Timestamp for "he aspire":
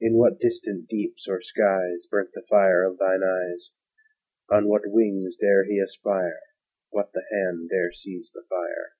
5.66-6.40